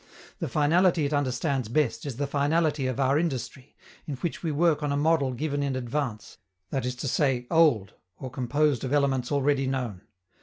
The 0.39 0.47
finality 0.47 1.05
it 1.05 1.13
understands 1.13 1.67
best 1.69 2.07
is 2.07 2.15
the 2.15 2.25
finality 2.25 2.87
of 2.87 2.99
our 2.99 3.19
industry, 3.19 3.75
in 4.07 4.15
which 4.15 4.41
we 4.41 4.51
work 4.51 4.81
on 4.81 4.91
a 4.91 4.97
model 4.97 5.31
given 5.31 5.61
in 5.61 5.75
advance, 5.75 6.39
that 6.71 6.87
is 6.87 6.95
to 6.95 7.07
say, 7.07 7.45
old 7.51 7.93
or 8.17 8.31
composed 8.31 8.83
of 8.83 8.93
elements 8.93 9.31
already 9.31 9.67
known. 9.67 10.01